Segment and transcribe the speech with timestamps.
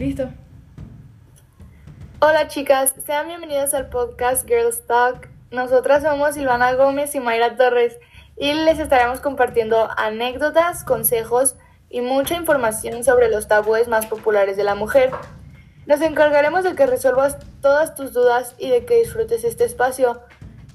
[0.00, 0.30] Listo.
[2.20, 5.28] Hola chicas, sean bienvenidas al podcast Girls Talk.
[5.50, 7.98] Nosotras somos Silvana Gómez y Mayra Torres
[8.38, 11.56] y les estaremos compartiendo anécdotas, consejos
[11.90, 15.10] y mucha información sobre los tabúes más populares de la mujer.
[15.84, 20.22] Nos encargaremos de que resuelvas todas tus dudas y de que disfrutes este espacio.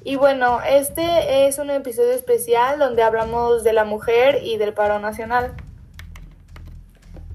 [0.03, 4.99] Y bueno, este es un episodio especial donde hablamos de la mujer y del paro
[4.99, 5.55] nacional.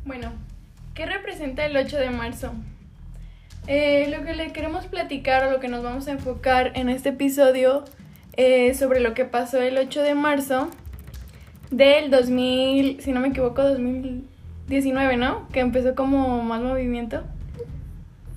[0.05, 0.31] Bueno,
[0.95, 2.53] ¿qué representa el 8 de marzo?
[3.67, 7.11] Eh, lo que le queremos platicar o lo que nos vamos a enfocar en este
[7.11, 7.85] episodio
[8.37, 10.71] es sobre lo que pasó el 8 de marzo
[11.71, 15.49] del 2000, si no me equivoco, 2019, ¿no?
[15.49, 17.23] Que empezó como más movimiento.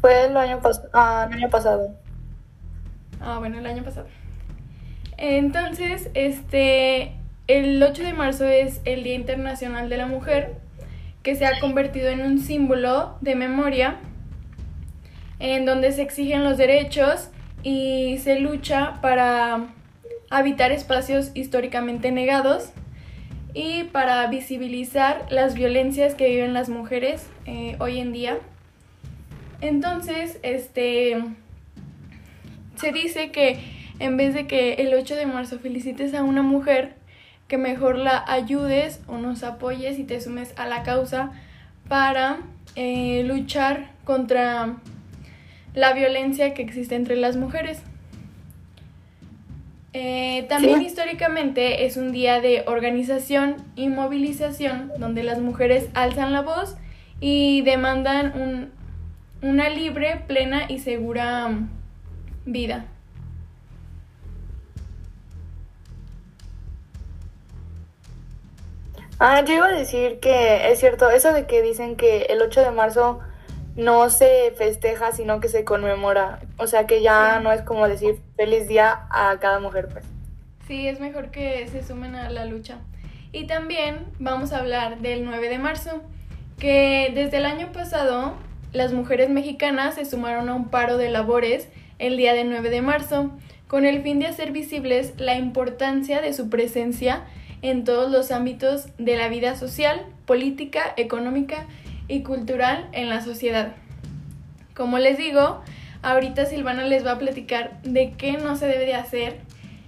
[0.02, 0.59] Fue el año,
[0.94, 1.95] ah, el año pasado.
[3.22, 4.08] Ah, bueno, el año pasado.
[5.17, 7.13] Entonces, este,
[7.47, 10.55] el 8 de marzo es el Día Internacional de la Mujer,
[11.23, 13.97] que se ha convertido en un símbolo de memoria,
[15.39, 17.30] en donde se exigen los derechos
[17.64, 19.67] y se lucha para
[20.30, 22.72] habitar espacios históricamente negados
[23.53, 28.40] y para visibilizar las violencias que viven las mujeres eh, hoy en día.
[29.62, 31.23] Entonces, este,
[32.75, 33.59] se dice que
[34.00, 36.95] en vez de que el 8 de marzo felicites a una mujer,
[37.54, 41.34] que mejor la ayudes o nos apoyes y te sumes a la causa
[41.88, 42.40] para
[42.76, 44.78] eh, luchar contra
[45.76, 47.84] la violencia que existe entre las mujeres.
[49.94, 56.42] Eh, también históricamente es un día de organización y movilización donde las mujeres alzan la
[56.42, 56.76] voz
[57.22, 58.72] y demandan
[59.44, 61.52] una libre, plena y segura
[62.48, 62.88] vida.
[69.25, 72.59] Ah, yo iba a decir que es cierto, eso de que dicen que el 8
[72.59, 73.21] de marzo
[73.77, 76.41] no se festeja, sino que se conmemora.
[76.57, 80.03] O sea que ya no es como decir feliz día a cada mujer, pues.
[80.67, 82.79] Sí, es mejor que se sumen a la lucha.
[83.31, 86.01] Y también vamos a hablar del 9 de marzo,
[86.59, 88.33] que desde el año pasado
[88.73, 92.81] las mujeres mexicanas se sumaron a un paro de labores el día del 9 de
[92.81, 93.31] marzo,
[93.69, 97.23] con el fin de hacer visibles la importancia de su presencia
[97.63, 101.66] en todos los ámbitos de la vida social, política, económica
[102.07, 103.72] y cultural en la sociedad.
[104.75, 105.62] Como les digo,
[106.01, 109.40] ahorita Silvana les va a platicar de qué no se debe de hacer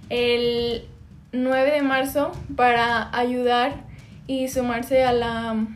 [0.08, 0.88] el
[1.32, 3.84] 9 de marzo para ayudar
[4.26, 5.66] y sumarse a la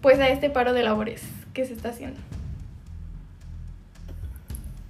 [0.00, 2.20] pues a este paro de labores que se está haciendo.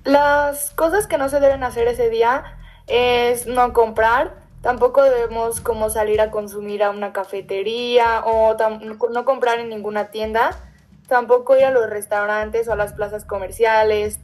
[0.05, 2.45] Las cosas que no se deben hacer ese día
[2.87, 8.57] es no comprar, Tampoco debemos como salir a consumir a una cafetería o
[9.11, 10.57] no comprar en ninguna tienda.
[11.07, 14.21] Tampoco ir a los restaurantes o a las plazas comerciales,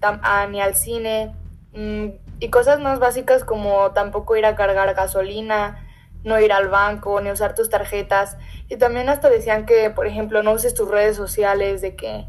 [0.48, 1.36] ni al cine.
[1.74, 2.06] Mm,
[2.38, 5.86] y cosas más básicas como tampoco ir a cargar gasolina,
[6.24, 8.38] no ir al banco, ni usar tus tarjetas.
[8.70, 12.24] Y también hasta decían que, por ejemplo, no uses tus redes sociales, de que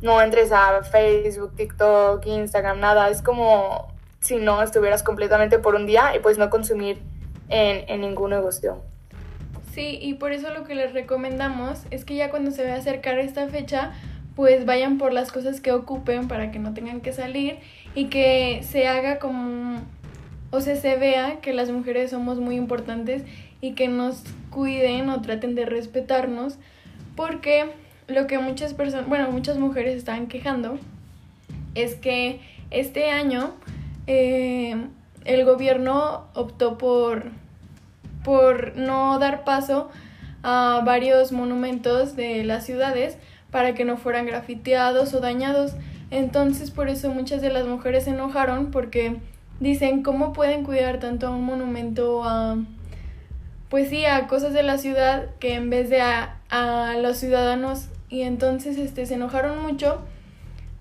[0.00, 3.08] no entres a Facebook, TikTok, Instagram, nada.
[3.08, 3.86] Es como
[4.18, 7.11] si no estuvieras completamente por un día y pues no consumir
[7.52, 8.82] en, en ningún negocio.
[9.72, 12.78] Sí, y por eso lo que les recomendamos es que ya cuando se vaya a
[12.78, 13.92] acercar esta fecha,
[14.36, 17.58] pues vayan por las cosas que ocupen para que no tengan que salir
[17.94, 19.80] y que se haga como,
[20.50, 23.24] o sea, se vea que las mujeres somos muy importantes
[23.60, 26.58] y que nos cuiden o traten de respetarnos,
[27.16, 27.66] porque
[28.08, 30.78] lo que muchas personas, bueno, muchas mujeres estaban quejando
[31.74, 32.40] es que
[32.70, 33.54] este año
[34.06, 34.76] eh,
[35.24, 37.30] el gobierno optó por
[38.24, 39.90] por no dar paso
[40.42, 43.18] a varios monumentos de las ciudades
[43.50, 45.72] para que no fueran grafiteados o dañados.
[46.10, 49.16] Entonces por eso muchas de las mujeres se enojaron porque
[49.60, 52.58] dicen cómo pueden cuidar tanto a un monumento a
[53.68, 57.88] pues sí a cosas de la ciudad que en vez de a, a los ciudadanos
[58.10, 60.00] y entonces este se enojaron mucho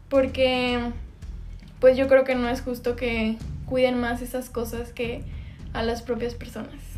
[0.09, 0.77] porque
[1.79, 5.23] pues yo creo que no es justo que cuiden más esas cosas que
[5.71, 6.90] a las propias personas.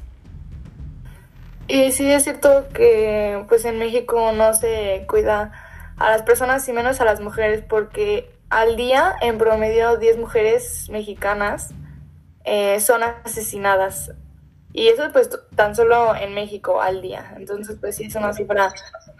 [1.68, 5.51] Y sí es cierto que pues en México no se cuida
[5.98, 10.89] a las personas y menos a las mujeres porque al día en promedio 10 mujeres
[10.89, 11.71] mexicanas
[12.44, 14.12] eh, son asesinadas.
[14.74, 17.33] Y eso pues tan solo en México al día.
[17.38, 18.74] Entonces pues sí es una cifra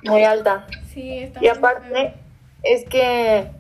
[0.04, 0.68] muy alta.
[0.94, 2.16] Sí, y aparte
[2.64, 3.52] es que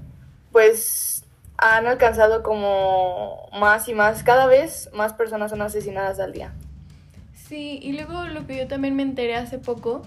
[0.51, 1.23] pues
[1.57, 6.51] han alcanzado como más y más cada vez más personas son asesinadas al día
[7.53, 10.01] Sí, y luego lo que yo también me enteré hace poco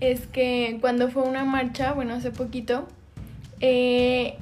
[0.00, 2.88] es que cuando fue una marcha, bueno, hace poquito,
[3.60, 4.36] eh,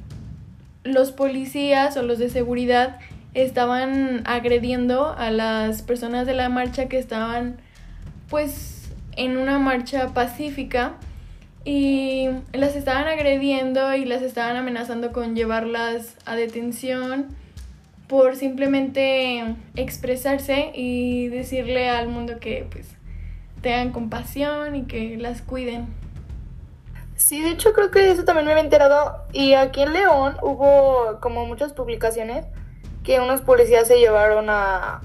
[0.82, 2.98] los policías o los de seguridad
[3.34, 7.58] estaban agrediendo a las personas de la marcha que estaban
[8.30, 10.94] pues en una marcha pacífica
[11.62, 17.36] y las estaban agrediendo y las estaban amenazando con llevarlas a detención
[18.08, 22.88] por simplemente expresarse y decirle al mundo que pues
[23.62, 25.86] tengan compasión y que las cuiden.
[27.16, 29.24] Sí, de hecho creo que eso también me había enterado.
[29.32, 32.46] Y aquí en León hubo como muchas publicaciones
[33.02, 35.00] que unos policías se llevaron a,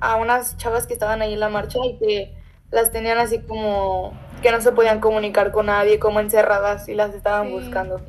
[0.00, 2.34] a unas chavas que estaban ahí en la marcha y que
[2.70, 7.14] las tenían así como que no se podían comunicar con nadie, como encerradas y las
[7.14, 8.00] estaban buscando.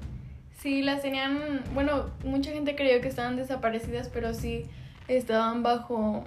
[0.63, 4.65] Sí, las tenían, bueno, mucha gente creyó que estaban desaparecidas, pero sí
[5.10, 6.24] estaban bajo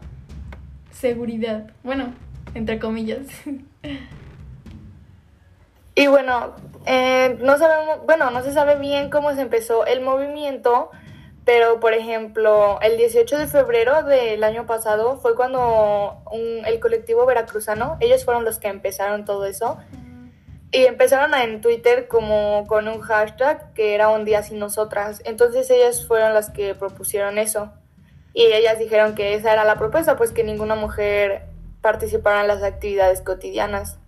[0.90, 1.70] seguridad.
[1.82, 2.12] Bueno,
[2.52, 3.26] entre comillas.
[5.98, 6.54] Y bueno,
[6.84, 10.90] eh, no sabemos, bueno, no se sabe bien cómo se empezó el movimiento,
[11.46, 17.96] pero por ejemplo, el 18 de febrero del año pasado fue cuando el colectivo veracruzano,
[18.00, 19.78] ellos fueron los que empezaron todo eso.
[20.72, 25.22] Y empezaron en Twitter como con un hashtag que era un día sin nosotras.
[25.24, 27.72] Entonces ellas fueron las que propusieron eso.
[28.34, 31.46] Y ellas dijeron que esa era la propuesta, pues que ninguna mujer
[31.80, 33.98] participara en las actividades cotidianas.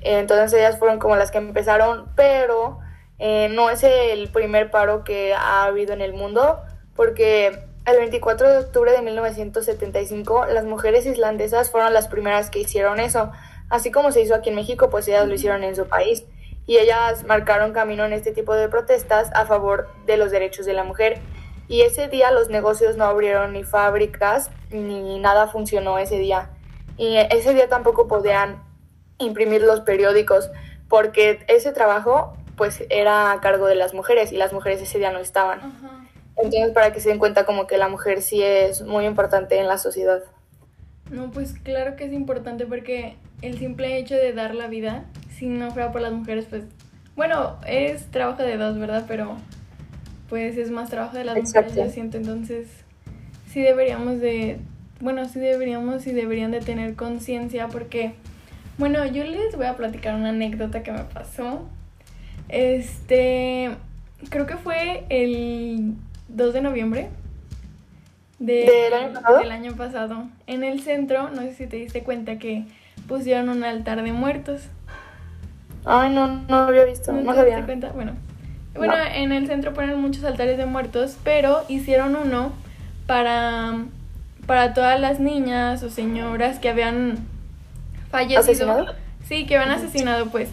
[0.00, 2.78] Entonces ellas fueron como las que empezaron, pero
[3.18, 6.62] eh, no es el primer paro que ha habido en el mundo,
[6.94, 13.00] porque el 24 de octubre de 1975 las mujeres islandesas fueron las primeras que hicieron
[13.00, 13.32] eso.
[13.74, 16.24] Así como se hizo aquí en México, pues ellas lo hicieron en su país.
[16.64, 20.74] Y ellas marcaron camino en este tipo de protestas a favor de los derechos de
[20.74, 21.18] la mujer.
[21.66, 26.50] Y ese día los negocios no abrieron ni fábricas, ni nada funcionó ese día.
[26.96, 28.62] Y ese día tampoco podían
[29.18, 30.52] imprimir los periódicos,
[30.88, 35.10] porque ese trabajo pues era a cargo de las mujeres y las mujeres ese día
[35.10, 36.06] no estaban.
[36.36, 39.66] Entonces, para que se den cuenta como que la mujer sí es muy importante en
[39.66, 40.22] la sociedad.
[41.10, 43.16] No, pues claro que es importante porque
[43.46, 45.04] el simple hecho de dar la vida,
[45.36, 46.64] si no fuera por las mujeres, pues,
[47.16, 49.04] bueno, es trabajo de dos, ¿verdad?
[49.06, 49.36] Pero
[50.28, 52.16] pues es más trabajo de las mujeres, yo siento.
[52.16, 52.68] Entonces,
[53.48, 54.58] sí deberíamos de,
[55.00, 58.14] bueno, sí deberíamos y deberían de tener conciencia porque,
[58.78, 61.68] bueno, yo les voy a platicar una anécdota que me pasó.
[62.48, 63.70] Este,
[64.30, 65.94] creo que fue el
[66.28, 67.10] 2 de noviembre
[68.38, 69.38] ¿Del año pasado?
[69.38, 70.28] Del año pasado.
[70.46, 72.64] En el centro, no sé si te diste cuenta que
[73.06, 74.62] pusieron un altar de muertos.
[75.84, 77.56] Ay, no, no lo había visto, no, sabía.
[77.56, 77.90] Diste cuenta?
[77.90, 78.12] Bueno,
[78.74, 82.52] bueno, en el centro ponen muchos altares de muertos, pero hicieron uno
[83.06, 83.84] para,
[84.46, 87.18] para todas las niñas o señoras que habían
[88.10, 88.40] fallecido.
[88.40, 88.94] ¿Asesinado?
[89.28, 90.48] Sí, que habían asesinado, pues.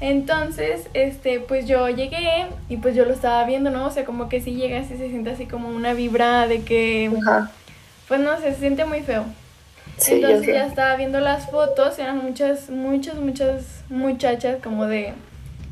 [0.00, 3.86] Entonces, este, pues yo llegué y pues yo lo estaba viendo, ¿no?
[3.86, 7.10] O sea, como que si llegas y se siente así como una vibra de que,
[8.08, 9.24] pues no sé, se siente muy feo.
[10.06, 15.12] Entonces ya estaba viendo las fotos, eran muchas, muchas, muchas muchachas como de,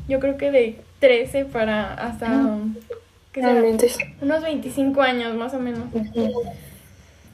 [0.07, 2.57] yo creo que de 13 para hasta,
[3.31, 3.61] ¿qué será?
[4.21, 5.83] Unos 25 años más o menos.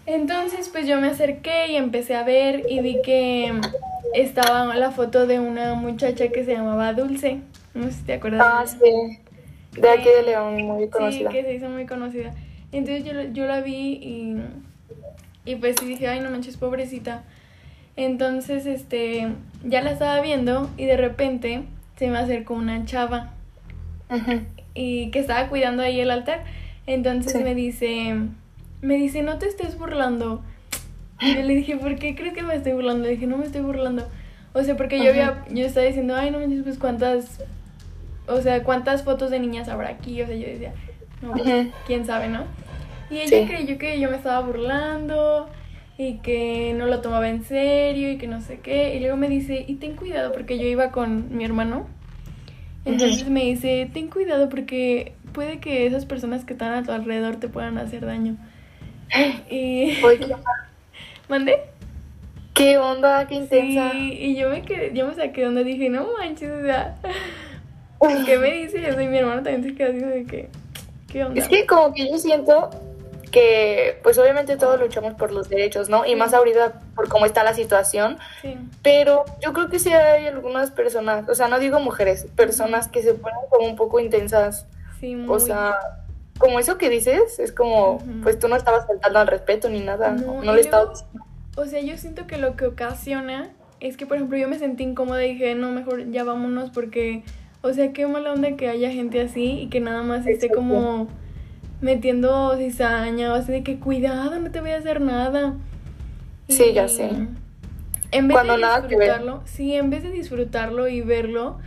[0.06, 3.54] Entonces pues yo me acerqué y empecé a ver y vi que
[4.14, 7.42] estaba la foto de una muchacha que se llamaba Dulce.
[7.76, 8.42] No sé si te acuerdas.
[8.44, 9.20] Ah, sí.
[9.80, 11.30] De aquí de León, muy conocida.
[11.30, 12.34] Sí, que se hizo muy conocida.
[12.72, 14.36] Entonces yo, yo la vi y,
[15.50, 17.24] y pues dije, ay, no manches, pobrecita.
[17.96, 19.30] Entonces, este,
[19.64, 21.64] ya la estaba viendo y de repente
[21.98, 23.32] se me acercó una chava
[24.76, 26.44] y que estaba cuidando ahí el altar.
[26.86, 28.16] Entonces me dice,
[28.82, 30.44] me dice, no te estés burlando.
[31.20, 33.06] Y yo le dije, ¿por qué crees que me estoy burlando?
[33.06, 34.08] Le dije, no me estoy burlando.
[34.54, 37.44] O sea, porque yo había, yo estaba diciendo, ay, no dices, pues cuántas,
[38.28, 40.22] o sea, cuántas fotos de niñas habrá aquí.
[40.22, 40.74] O sea, yo decía,
[41.24, 42.44] no, pues, quién sabe, ¿no?
[43.10, 45.50] Y ella creyó que yo me estaba burlando
[45.98, 48.96] y que no lo tomaba en serio y que no sé qué.
[48.96, 51.88] Y luego me dice, y ten cuidado porque yo iba con mi hermano.
[52.86, 57.36] Entonces me dice, ten cuidado porque puede que esas personas que están a tu alrededor
[57.36, 58.38] te puedan hacer daño.
[59.50, 59.98] Y...
[61.30, 61.60] ¿Mande?
[62.54, 63.28] ¿Qué onda?
[63.28, 63.92] ¿Qué intensa?
[63.92, 66.98] Sí, y yo me quedé, yo me saqué donde dije, no manches, o sea,
[68.26, 68.82] ¿qué me dice?
[68.82, 70.50] Yo soy mi hermano también se quedó así de que,
[71.12, 71.40] ¿qué onda?
[71.40, 72.70] Es que como que yo siento
[73.30, 76.06] que, pues obviamente todos luchamos por los derechos, ¿no?
[76.06, 78.18] Y más ahorita por cómo está la situación.
[78.42, 78.58] Sí.
[78.84, 83.02] Pero yo creo que sí hay algunas personas, o sea, no digo mujeres, personas que
[83.02, 84.66] se ponen como un poco intensas.
[85.00, 85.36] Sí, muy.
[85.36, 85.78] O sea,
[86.38, 90.12] como eso que dices, es como, pues tú no estabas faltando al respeto ni nada,
[90.12, 91.06] no, le estabas...
[91.58, 93.50] O sea, yo siento que lo que ocasiona
[93.82, 97.24] es que, por ejemplo, yo me sentí incómoda y dije, no, mejor ya vámonos porque,
[97.62, 101.10] O sea, qué mala onda que haya gente así y que nada más esté como
[101.82, 105.56] metiendo cizaña o así de que cuidado, no te voy a hacer nada.
[106.48, 107.10] Sí, ya sé.
[108.12, 111.60] En vez de disfrutarlo, sí, en vez de disfrutarlo y verlo,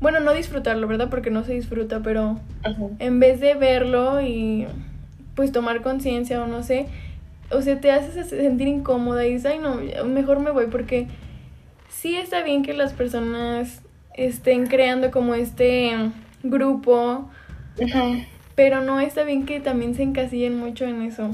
[0.00, 1.08] bueno, no disfrutarlo, ¿verdad?
[1.08, 2.38] Porque no se disfruta, pero
[2.98, 4.66] en vez de verlo y
[5.34, 6.86] pues tomar conciencia o no sé,
[7.50, 11.06] o sea, te haces sentir incómoda y dices, ay, no, mejor me voy porque
[11.88, 13.82] sí está bien que las personas
[14.14, 15.92] estén creando como este
[16.42, 17.30] grupo,
[18.56, 21.30] pero no está bien que también se encasillen mucho en eso.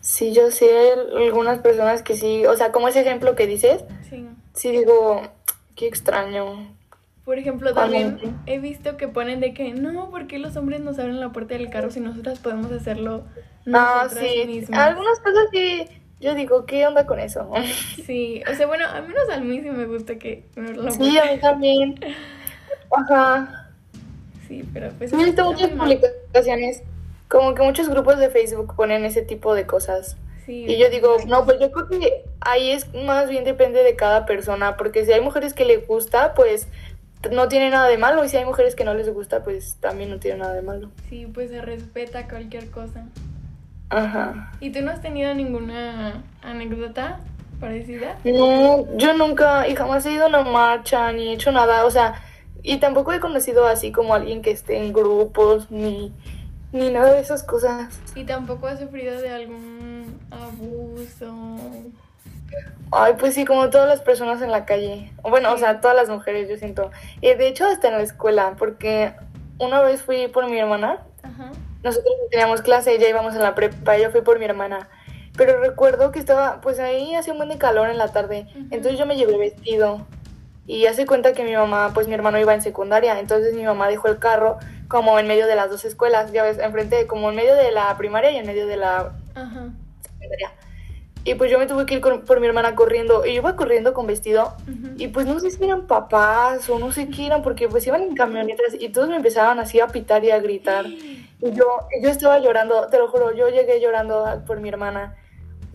[0.00, 0.70] Sí, yo sé
[1.16, 4.24] algunas personas que sí, o sea, como ese ejemplo que dices, sí,
[4.54, 5.22] sí digo,
[5.74, 6.72] qué extraño.
[7.24, 11.18] Por ejemplo, también he visto que ponen de que no, porque los hombres nos abren
[11.18, 13.24] la puerta del carro si nosotras podemos hacerlo
[13.74, 14.64] ah, sí.
[14.72, 15.88] Algunas cosas sí,
[16.20, 17.50] yo digo, ¿qué onda con eso?
[18.06, 20.44] Sí, o sea, bueno, al menos a mí sí me gusta que
[20.96, 21.98] Sí, a mí también.
[22.92, 23.65] Ajá.
[24.48, 25.12] Sí, pero pues...
[25.12, 26.82] he visto muchas publicaciones
[27.28, 30.16] como que muchos grupos de Facebook ponen ese tipo de cosas.
[30.46, 34.26] y yo digo, no, pues yo creo que ahí es más bien depende de cada
[34.26, 36.68] persona, porque si hay mujeres que les gusta, pues
[37.32, 40.10] no tiene nada de malo, y si hay mujeres que no les gusta, pues también
[40.10, 40.90] no tiene nada de malo.
[41.08, 43.06] Sí, pues se respeta cualquier cosa.
[43.88, 44.52] Ajá.
[44.60, 47.20] ¿Y tú no has tenido ninguna anécdota
[47.58, 48.16] parecida?
[48.24, 51.90] No, yo nunca y jamás he ido a una marcha ni he hecho nada, o
[51.90, 52.22] sea,
[52.66, 56.12] y tampoco he conocido así como alguien que esté en grupos ni
[56.72, 58.00] ni nada de esas cosas.
[58.14, 61.56] ¿Y tampoco has sufrido de algún abuso?
[62.90, 65.12] Ay, pues sí, como todas las personas en la calle.
[65.22, 66.90] Bueno, o sea, todas las mujeres, yo siento.
[67.20, 69.14] Y de hecho, hasta en la escuela, porque
[69.58, 71.02] una vez fui por mi hermana.
[71.22, 71.52] Ajá.
[71.82, 74.88] Nosotros teníamos clase, ya íbamos en la prepa, yo fui por mi hermana.
[75.36, 78.48] Pero recuerdo que estaba, pues ahí hacía un buen de calor en la tarde.
[78.70, 80.06] Entonces yo me llevé vestido.
[80.66, 83.18] Y hace cuenta que mi mamá, pues mi hermano iba en secundaria.
[83.20, 84.58] Entonces mi mamá dejó el carro
[84.88, 87.96] como en medio de las dos escuelas, ya ves, enfrente, como en medio de la
[87.96, 90.52] primaria y en medio de la secundaria.
[91.26, 93.26] Y pues yo me tuve que ir por mi hermana corriendo.
[93.26, 94.54] Y yo iba corriendo con vestido.
[94.96, 98.02] Y pues no sé si eran papás o no sé qué eran, porque pues iban
[98.02, 100.86] en camionetas y todos me empezaban así a pitar y a gritar.
[101.38, 101.66] Y yo,
[102.02, 105.16] yo estaba llorando, te lo juro, yo llegué llorando por mi hermana.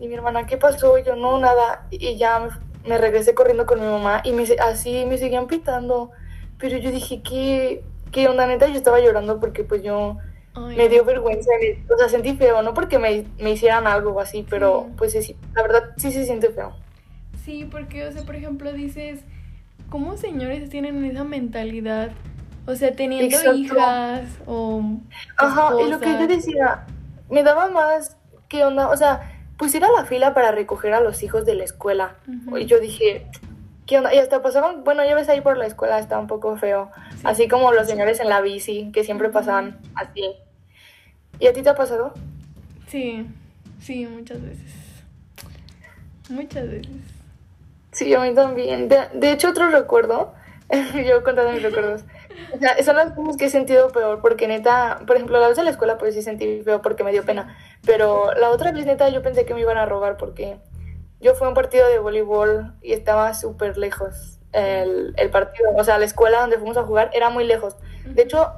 [0.00, 0.98] Y mi hermana, ¿qué pasó?
[0.98, 1.86] Y yo, no, nada.
[1.88, 2.48] Y ya me,
[2.84, 6.10] regresé corriendo con mi mamá y me, así me seguían pitando.
[6.58, 8.46] Pero yo dije, ¿qué, qué onda?
[8.46, 10.18] Neta, yo estaba llorando porque pues yo
[10.76, 11.50] me dio vergüenza,
[11.92, 15.62] o sea, sentí feo, no porque me, me hicieran algo así, pero pues sí, la
[15.62, 16.74] verdad sí se siente feo.
[17.42, 19.20] Sí, porque, o sea, por ejemplo, dices,
[19.88, 22.10] ¿cómo señores tienen esa mentalidad?
[22.66, 24.82] O sea, teniendo hijas o...
[25.38, 26.84] Ajá, y lo que yo decía,
[27.30, 28.16] me daba más,
[28.48, 28.88] ¿qué onda?
[28.90, 29.31] O sea,
[29.62, 32.16] pues ir a la fila para recoger a los hijos de la escuela.
[32.58, 33.28] Y yo dije,
[33.86, 34.12] ¿qué onda?
[34.12, 36.90] Y hasta pasaban, bueno, ya ves ahí por la escuela, está un poco feo.
[37.22, 40.34] Así como los señores en la bici, que siempre pasaban así.
[41.38, 42.12] ¿Y a ti te ha pasado?
[42.88, 43.24] Sí,
[43.80, 44.72] sí, muchas veces.
[46.28, 46.90] Muchas veces.
[47.92, 48.88] Sí, a mí también.
[48.88, 50.34] De, hecho, otro recuerdo,
[51.06, 52.02] yo contando mis recuerdos,
[52.52, 55.56] o sea, son las cosas que he sentido peor, porque neta, por ejemplo, la vez
[55.56, 57.56] de la escuela, pues sí sentí feo porque me dio pena.
[57.84, 60.58] Pero la otra neta, yo pensé que me iban a robar porque
[61.20, 65.70] yo fui a un partido de voleibol y estaba súper lejos el, el, partido.
[65.74, 67.76] O sea, la escuela donde fuimos a jugar era muy lejos.
[68.04, 68.52] De hecho,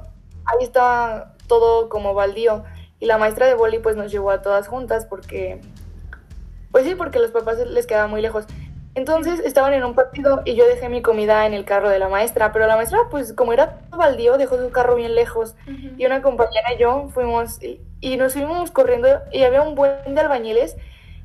[0.45, 2.63] ahí estaba todo como baldío.
[2.99, 5.61] Y la maestra de voleibol pues nos llevó a todas juntas porque...
[6.71, 8.45] Pues sí, porque los papás les quedaba muy lejos.
[8.95, 12.07] Entonces estaban en un partido y yo dejé mi comida en el carro de la
[12.07, 15.55] maestra, pero la maestra, pues como era todo baldío, dejó su carro bien lejos.
[15.97, 20.15] Y una compañera y yo fuimos y, y, nos fuimos corriendo y había un buen
[20.15, 20.77] de albañiles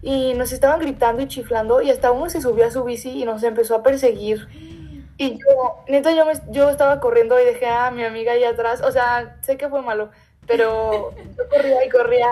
[0.02, 3.24] y nos estaban gritando y chiflando y hasta uno se subió a su bici y
[3.24, 4.48] nos empezó a perseguir.
[5.22, 8.80] Y yo, neta, yo, me, yo estaba corriendo y dejé a mi amiga ahí atrás.
[8.80, 10.08] O sea, sé que fue malo,
[10.46, 12.26] pero yo corría y corría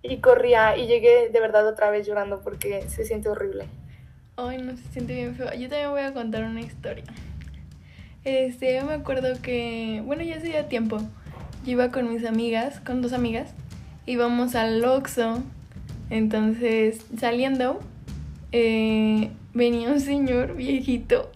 [0.00, 3.68] y corría y llegué de verdad otra vez llorando porque se siente horrible.
[4.48, 5.52] Ay, no se siente bien feo.
[5.52, 7.04] Yo también voy a contar una historia.
[8.24, 10.98] Este, yo me acuerdo que, bueno, ya hacía tiempo.
[11.64, 13.52] Yo iba con mis amigas, con dos amigas.
[14.06, 15.42] Íbamos al Oxxo
[16.10, 17.78] entonces, saliendo,
[18.50, 21.30] eh, venía un señor viejito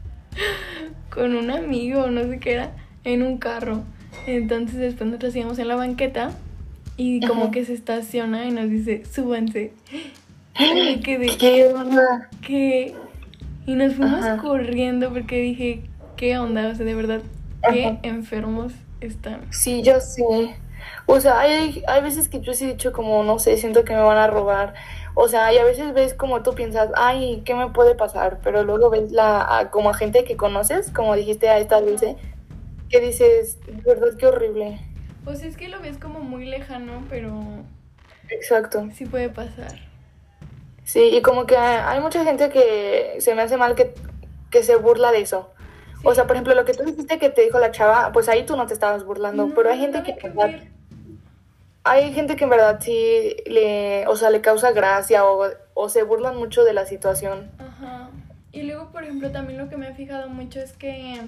[1.10, 3.82] con un amigo, no sé qué era, en un carro.
[4.26, 6.30] Entonces, después nosotros íbamos en la banqueta
[6.96, 9.72] y como que se estaciona y nos dice, súbanse.
[10.58, 12.28] Y quedé, ¿qué onda?
[12.42, 12.94] ¿Qué?
[13.66, 15.82] Y nos fuimos corriendo porque dije,
[16.16, 16.68] ¿qué onda?
[16.68, 17.20] O sea, de verdad,
[17.70, 19.52] qué enfermos están.
[19.52, 20.56] Sí, yo sé.
[21.06, 23.94] O sea, hay, hay veces que yo sí he dicho como, no sé, siento que
[23.94, 24.74] me van a robar.
[25.14, 28.38] O sea, y a veces ves como tú piensas, ay, ¿qué me puede pasar?
[28.42, 32.16] Pero luego ves la, a, como a gente que conoces, como dijiste a esta dulce,
[32.88, 34.80] que dices, de verdad, qué horrible.
[35.26, 37.42] O sea, es que lo ves como muy lejano, pero
[38.30, 38.88] Exacto.
[38.94, 39.87] sí puede pasar.
[40.88, 43.92] Sí, y como que hay mucha gente que se me hace mal que,
[44.50, 45.50] que se burla de eso.
[46.02, 48.46] O sea, por ejemplo, lo que tú dijiste que te dijo la chava, pues ahí
[48.46, 50.68] tú no te estabas burlando, No, pero hay gente que, en verdad- ver.
[51.84, 56.04] hay gente que en verdad sí le, o sea, le causa gracia o, o se
[56.04, 57.50] burlan mucho de la situación.
[57.58, 58.08] Ajá.
[58.52, 61.20] Y luego, por ejemplo, también lo que me he fijado mucho es que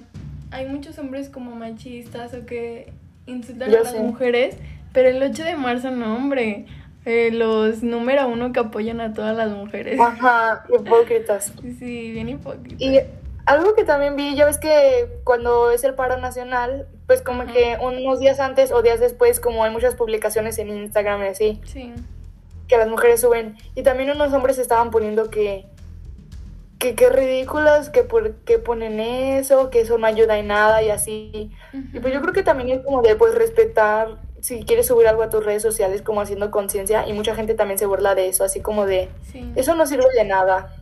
[0.49, 2.91] hay muchos hombres como machistas o que
[3.27, 3.99] insultan Yo a las sé.
[3.99, 4.55] mujeres,
[4.91, 6.65] pero el 8 de marzo no, hombre.
[7.05, 9.99] Eh, los número uno que apoyan a todas las mujeres.
[9.99, 11.51] Ajá, hipócritas.
[11.79, 12.75] Sí, bien hipócrita.
[12.83, 12.99] Y
[13.45, 17.53] algo que también vi, ya ves que cuando es el paro nacional, pues como Ajá.
[17.53, 21.61] que unos días antes o días después, como hay muchas publicaciones en Instagram y así,
[21.65, 21.91] Sí.
[22.67, 23.57] que las mujeres suben.
[23.75, 25.65] Y también unos hombres estaban poniendo que
[26.77, 30.89] que qué ridículas, que por qué ponen eso, que eso no ayuda en nada y
[30.89, 31.51] así.
[31.93, 35.23] Y pues yo creo que también es como de pues respetar si quieres subir algo
[35.23, 38.43] a tus redes sociales como haciendo conciencia y mucha gente también se burla de eso,
[38.43, 39.51] así como de Sí.
[39.55, 40.75] eso no sirve de nada.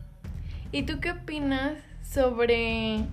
[0.72, 3.04] ¿Y tú qué opinas sobre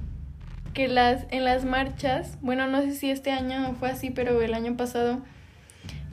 [0.73, 4.53] que las en las marchas, bueno, no sé si este año fue así, pero el
[4.53, 5.19] año pasado,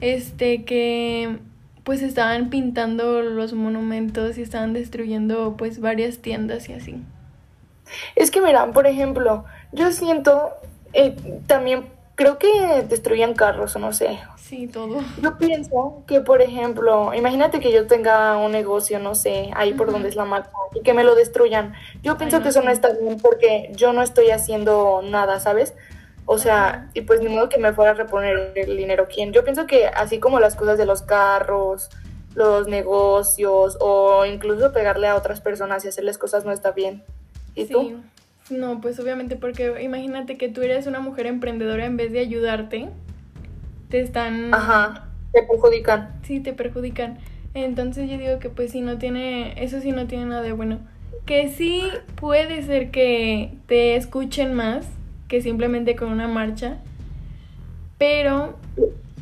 [0.01, 1.37] este que
[1.83, 6.95] pues estaban pintando los monumentos y estaban destruyendo pues varias tiendas y así.
[8.15, 10.49] Es que mira, por ejemplo, yo siento
[10.93, 11.15] eh,
[11.45, 11.85] también
[12.15, 14.19] creo que destruían carros o no sé.
[14.37, 15.01] Sí, todo.
[15.21, 19.91] Yo pienso que, por ejemplo, imagínate que yo tenga un negocio, no sé, ahí por
[19.91, 21.73] donde es la marca, y que me lo destruyan.
[22.03, 25.73] Yo pienso no, que eso no está bien porque yo no estoy haciendo nada, ¿sabes?
[26.25, 29.31] O sea, y pues ni modo que me fuera a reponer el dinero quién.
[29.31, 31.89] Yo pienso que así como las cosas de los carros,
[32.33, 37.03] los negocios o incluso pegarle a otras personas y hacerles cosas no está bien.
[37.55, 37.73] ¿Y sí.
[37.73, 38.01] tú?
[38.49, 42.89] No, pues obviamente porque imagínate que tú eres una mujer emprendedora en vez de ayudarte,
[43.89, 46.11] te están Ajá, te perjudican.
[46.23, 47.17] sí te perjudican.
[47.55, 50.79] Entonces yo digo que pues sí no tiene, eso sí no tiene nada de bueno.
[51.25, 51.81] Que sí
[52.15, 54.85] puede ser que te escuchen más
[55.27, 56.77] que simplemente con una marcha,
[57.97, 58.57] pero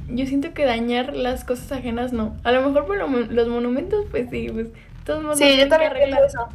[0.10, 2.36] yo siento que dañar las cosas ajenas no.
[2.44, 4.68] A lo mejor por lo los monumentos pues sí, pues
[5.06, 6.26] todos modos Sí, yo también pienso arreglar.
[6.26, 6.50] eso.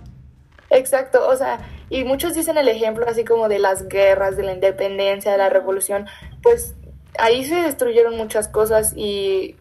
[0.71, 4.53] Exacto, o sea, y muchos dicen el ejemplo así como de las guerras, de la
[4.53, 6.07] independencia, de la revolución,
[6.43, 6.75] pues
[7.19, 9.57] ahí se destruyeron muchas cosas y,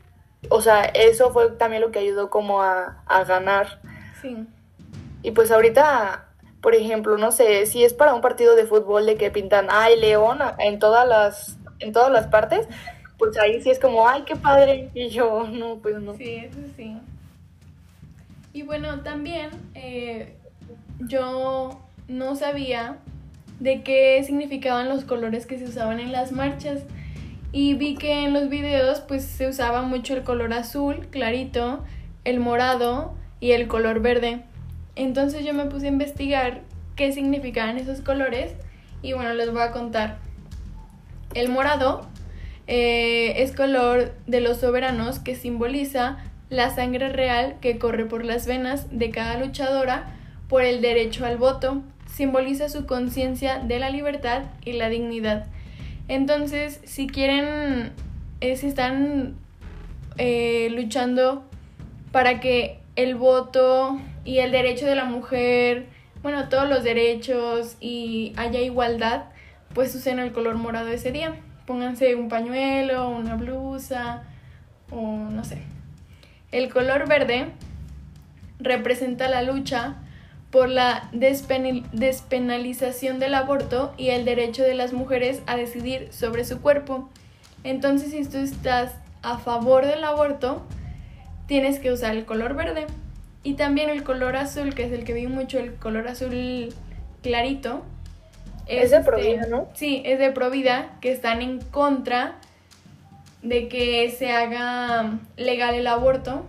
[0.49, 3.79] o sea, eso fue también lo que ayudó como a, a ganar.
[4.21, 4.35] Sí.
[5.23, 6.25] Y pues ahorita,
[6.61, 9.99] por ejemplo, no sé, si es para un partido de fútbol de que pintan, ay,
[9.99, 12.67] León en todas las, en todas las partes,
[13.17, 16.15] pues ahí sí es como, ay, qué padre, y yo, no, pues no.
[16.15, 16.97] Sí, eso sí.
[18.53, 20.36] Y bueno, también eh,
[20.99, 22.97] yo no sabía
[23.59, 26.83] de qué significaban los colores que se usaban en las marchas.
[27.51, 31.83] Y vi que en los videos pues se usaba mucho el color azul, clarito,
[32.23, 34.41] el morado y el color verde.
[34.95, 36.61] Entonces yo me puse a investigar
[36.95, 38.53] qué significaban esos colores
[39.01, 40.17] y bueno, les voy a contar.
[41.33, 42.07] El morado
[42.67, 46.17] eh, es color de los soberanos que simboliza
[46.49, 50.16] la sangre real que corre por las venas de cada luchadora
[50.47, 51.81] por el derecho al voto.
[52.05, 55.47] Simboliza su conciencia de la libertad y la dignidad.
[56.07, 57.91] Entonces, si quieren,
[58.39, 59.35] eh, si están
[60.17, 61.43] eh, luchando
[62.11, 65.87] para que el voto y el derecho de la mujer,
[66.23, 69.25] bueno, todos los derechos y haya igualdad,
[69.73, 71.35] pues usen el color morado ese día.
[71.65, 74.23] Pónganse un pañuelo, una blusa
[74.89, 75.61] o no sé.
[76.51, 77.47] El color verde
[78.59, 79.97] representa la lucha
[80.51, 86.61] por la despenalización del aborto y el derecho de las mujeres a decidir sobre su
[86.61, 87.09] cuerpo.
[87.63, 90.63] Entonces, si tú estás a favor del aborto,
[91.47, 92.85] tienes que usar el color verde.
[93.43, 96.73] Y también el color azul, que es el que vi mucho, el color azul
[97.21, 97.83] clarito.
[98.67, 99.67] Es de este, Provida, ¿no?
[99.73, 102.35] Sí, es de Provida, que están en contra
[103.41, 106.45] de que se haga legal el aborto.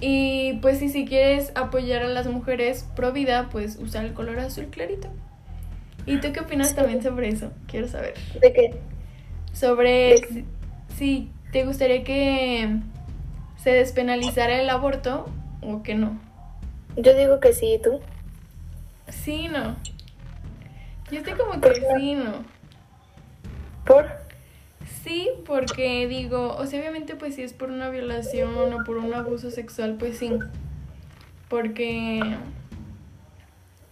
[0.00, 4.38] Y pues sí, si quieres apoyar a las mujeres pro vida, pues usa el color
[4.40, 5.08] azul clarito.
[6.06, 6.74] ¿Y tú qué opinas Sí.
[6.76, 7.52] también sobre eso?
[7.66, 8.14] Quiero saber.
[8.40, 8.80] ¿De qué?
[9.52, 10.44] Sobre De- si,
[10.96, 12.76] si te gustaría que
[13.58, 15.28] se despenalizara el aborto
[15.60, 16.18] o que no.
[16.96, 18.00] Yo digo que sí, ¿y tú?
[19.08, 19.76] Sí, no.
[21.10, 22.44] Yo estoy como ¿Por que sí, no.
[23.84, 24.06] ¿Por?
[25.10, 29.12] Sí, porque digo, o sea, obviamente pues si es por una violación o por un
[29.12, 30.30] abuso sexual, pues sí.
[31.48, 32.22] Porque,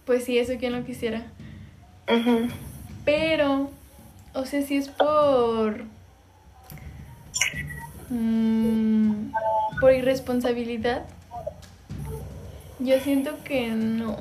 [0.05, 1.25] pues sí, eso quien lo quisiera.
[3.03, 3.69] Pero,
[4.33, 5.83] o sea, si es por...
[8.09, 9.33] Mm,
[9.81, 11.03] por irresponsabilidad,
[12.79, 14.15] yo siento que no.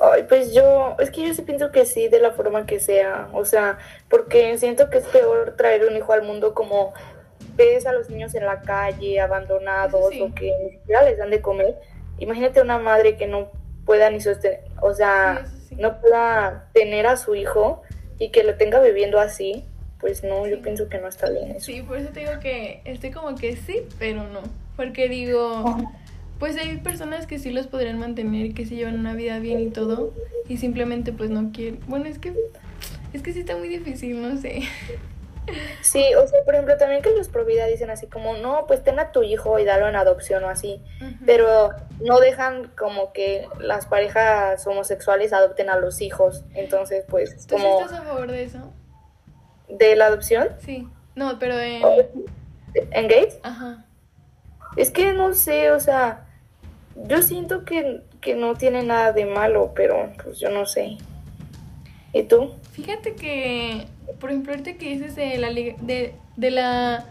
[0.00, 3.28] Ay, pues yo, es que yo sí pienso que sí, de la forma que sea,
[3.32, 6.94] o sea, porque siento que es peor traer un hijo al mundo como
[7.56, 11.40] ves a los niños en la calle, abandonados, o que ni siquiera les dan de
[11.40, 11.76] comer.
[12.18, 13.50] Imagínate una madre que no
[13.84, 17.82] pueda ni sostener, o sea, no pueda tener a su hijo
[18.20, 19.64] y que lo tenga viviendo así,
[19.98, 21.66] pues no, yo pienso que no está bien eso.
[21.66, 24.42] Sí, por eso te digo que estoy como que sí, pero no,
[24.76, 25.76] porque digo...
[26.38, 29.70] Pues hay personas que sí los podrían mantener que sí llevan una vida bien y
[29.70, 30.14] todo
[30.48, 31.80] y simplemente pues no quieren.
[31.86, 32.34] Bueno, es que
[33.12, 34.62] es que sí está muy difícil, no sé.
[35.80, 38.98] Sí, o sea, por ejemplo, también que los Provida dicen así como, no, pues ten
[38.98, 40.82] a tu hijo y dalo en adopción o así,
[41.24, 41.70] pero
[42.00, 47.80] no dejan como que las parejas homosexuales adopten a los hijos, entonces pues ¿Tú como...
[47.80, 48.72] estás a favor de eso?
[49.68, 50.48] ¿De la adopción?
[50.58, 51.82] Sí, no, pero en...
[52.74, 53.38] ¿En gays?
[53.42, 53.86] Ajá.
[54.76, 56.27] Es que no sé, o sea,
[57.06, 58.02] yo siento que,
[58.36, 60.98] no tiene nada de malo, pero pues yo no sé.
[62.12, 62.52] ¿Y tú?
[62.72, 63.86] Fíjate que,
[64.20, 67.06] por ejemplo, ahorita que dices de la, de, de la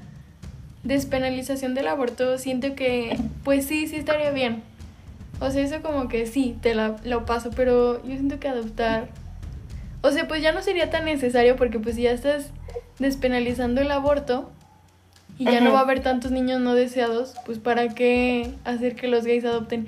[0.83, 4.63] despenalización del aborto, siento que, pues sí, sí estaría bien.
[5.39, 9.07] O sea, eso como que sí, te la, lo paso, pero yo siento que adoptar...
[10.01, 12.51] O sea, pues ya no sería tan necesario porque pues ya estás
[12.99, 14.51] despenalizando el aborto,
[15.37, 19.07] y ya no va a haber tantos niños no deseados, pues para qué hacer que
[19.07, 19.87] los gays adopten.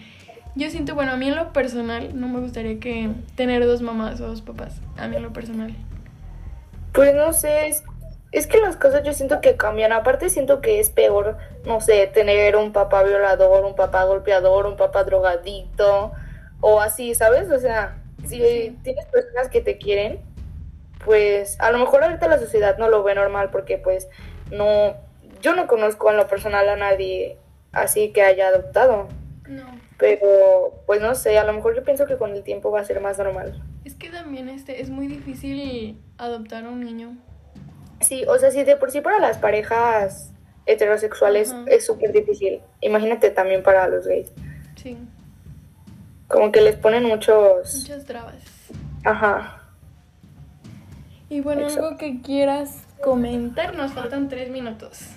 [0.55, 4.19] Yo siento, bueno, a mí en lo personal no me gustaría que tener dos mamás
[4.21, 5.75] o dos papás, a mí en lo personal.
[6.93, 7.83] Pues no sé, es,
[8.31, 9.91] es que las cosas yo siento que cambian.
[9.91, 14.75] Aparte siento que es peor, no sé, tener un papá violador, un papá golpeador, un
[14.75, 16.11] papá drogadicto
[16.61, 17.49] o así, ¿sabes?
[17.49, 20.19] O sea, si tienes personas que te quieren,
[21.05, 24.07] pues a lo mejor ahorita la sociedad no lo ve normal porque pues
[24.51, 24.95] no
[25.41, 27.37] yo no conozco en lo personal a nadie
[27.71, 29.07] así que haya adoptado.
[29.47, 29.65] No.
[29.97, 32.85] Pero, pues no sé, a lo mejor yo pienso que con el tiempo va a
[32.85, 33.61] ser más normal.
[33.83, 37.17] Es que también este, es muy difícil adoptar a un niño.
[37.99, 40.31] Sí, o sea, si de por sí para las parejas
[40.65, 42.61] heterosexuales es súper difícil.
[42.79, 44.31] Imagínate también para los gays.
[44.75, 44.97] Sí.
[46.27, 47.75] Como que les ponen muchos...
[47.75, 48.35] Muchas trabas.
[49.03, 49.63] Ajá.
[51.27, 55.09] Y bueno, algo que quieras comentar, nos faltan tres minutos.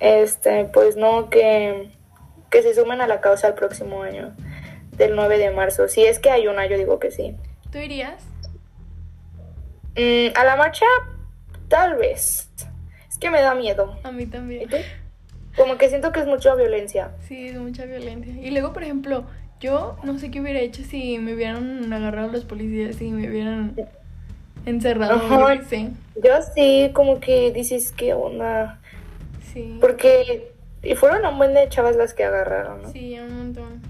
[0.00, 1.90] Este, pues no, que,
[2.50, 4.34] que se sumen a la causa el próximo año,
[4.96, 5.88] del 9 de marzo.
[5.88, 7.36] Si es que hay una, yo digo que sí.
[7.70, 8.22] ¿Tú irías?
[9.96, 10.86] Mm, a la marcha,
[11.68, 12.50] tal vez.
[13.08, 13.98] Es que me da miedo.
[14.02, 14.68] A mí también.
[15.56, 17.12] Como que siento que es mucha violencia.
[17.28, 18.32] Sí, es mucha violencia.
[18.40, 19.24] Y luego, por ejemplo,
[19.60, 23.74] yo no sé qué hubiera hecho si me hubieran agarrado los policías, si me hubieran
[24.66, 25.20] encerrado.
[26.16, 28.80] Yo sí, como que dices, ¿qué onda?
[29.54, 29.78] Sí.
[29.80, 32.92] Porque y fueron un buen de chavas las que agarraron, ¿no?
[32.92, 33.82] Sí, un montón.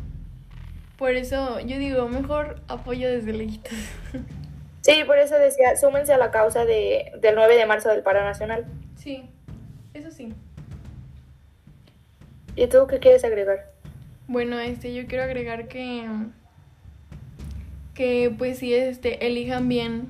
[0.96, 3.72] Por eso yo digo, mejor apoyo desde lejitos.
[4.82, 8.22] Sí, por eso decía, súmense a la causa de, del 9 de marzo del paro
[8.22, 8.66] nacional.
[8.96, 9.28] Sí,
[9.94, 10.34] eso sí.
[12.54, 13.72] ¿Y tú qué quieres agregar?
[14.28, 16.06] Bueno, este, yo quiero agregar que
[17.94, 20.08] que pues sí este elijan bien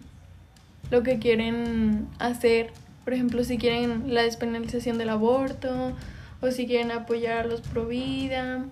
[0.90, 2.72] lo que quieren hacer
[3.04, 5.92] por ejemplo, si quieren la despenalización del aborto
[6.40, 8.64] o si quieren apoyar a los pro vida,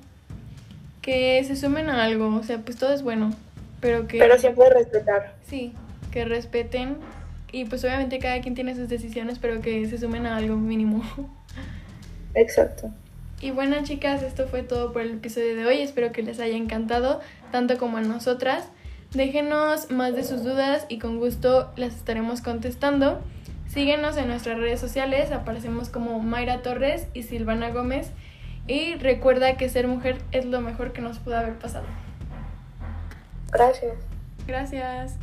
[1.00, 3.34] que se sumen a algo, o sea, pues todo es bueno,
[3.80, 4.18] pero que...
[4.18, 5.34] Pero siempre respetar.
[5.46, 5.72] Sí,
[6.10, 6.96] que respeten
[7.52, 11.02] y pues obviamente cada quien tiene sus decisiones, pero que se sumen a algo mínimo.
[12.34, 12.90] Exacto.
[13.42, 15.80] Y bueno, chicas, esto fue todo por el episodio de hoy.
[15.82, 18.64] Espero que les haya encantado, tanto como a nosotras.
[19.12, 23.20] Déjenos más de sus dudas y con gusto las estaremos contestando.
[23.72, 28.10] Síguenos en nuestras redes sociales, aparecemos como Mayra Torres y Silvana Gómez.
[28.66, 31.86] Y recuerda que ser mujer es lo mejor que nos pudo haber pasado.
[33.50, 33.94] Gracias.
[34.46, 35.16] Gracias.